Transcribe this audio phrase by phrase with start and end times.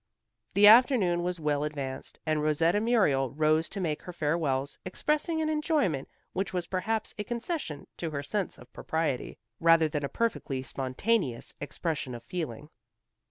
[0.55, 5.47] The afternoon was well advanced, and Rosetta Muriel rose to make her farewells, expressing an
[5.49, 10.63] enjoyment which was perhaps a concession to her sense of propriety, rather than a perfectly
[10.63, 12.71] spontaneous expression of feeling.